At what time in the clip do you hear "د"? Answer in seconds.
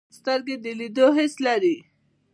0.63-0.65